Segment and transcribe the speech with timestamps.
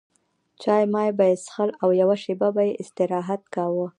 [0.61, 3.87] چای مای به یې څښل او یوه شېبه به یې استراحت کاوه.